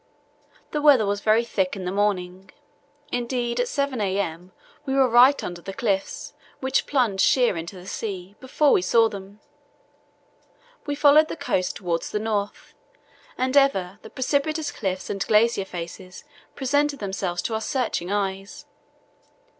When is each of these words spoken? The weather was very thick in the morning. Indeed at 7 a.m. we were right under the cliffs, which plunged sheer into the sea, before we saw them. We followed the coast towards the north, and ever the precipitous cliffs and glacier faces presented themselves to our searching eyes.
The 0.71 0.81
weather 0.81 1.05
was 1.05 1.21
very 1.21 1.43
thick 1.45 1.75
in 1.75 1.85
the 1.85 1.91
morning. 1.91 2.49
Indeed 3.11 3.59
at 3.59 3.67
7 3.67 4.01
a.m. 4.01 4.51
we 4.83 4.95
were 4.95 5.07
right 5.07 5.43
under 5.43 5.61
the 5.61 5.75
cliffs, 5.75 6.33
which 6.59 6.87
plunged 6.87 7.23
sheer 7.23 7.55
into 7.55 7.75
the 7.75 7.85
sea, 7.85 8.35
before 8.39 8.71
we 8.71 8.81
saw 8.81 9.07
them. 9.09 9.41
We 10.87 10.95
followed 10.95 11.27
the 11.27 11.37
coast 11.37 11.75
towards 11.75 12.09
the 12.09 12.17
north, 12.17 12.73
and 13.37 13.55
ever 13.55 13.99
the 14.01 14.09
precipitous 14.09 14.71
cliffs 14.71 15.11
and 15.11 15.23
glacier 15.23 15.65
faces 15.65 16.23
presented 16.55 16.97
themselves 16.97 17.43
to 17.43 17.53
our 17.53 17.61
searching 17.61 18.11
eyes. 18.11 18.65